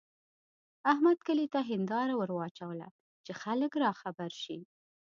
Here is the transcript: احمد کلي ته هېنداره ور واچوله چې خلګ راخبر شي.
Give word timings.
احمد 0.91 1.17
کلي 1.27 1.47
ته 1.53 1.59
هېنداره 1.69 2.13
ور 2.17 2.29
واچوله 2.37 2.87
چې 3.25 3.31
خلګ 3.41 3.71
راخبر 3.85 4.31
شي. 4.43 4.59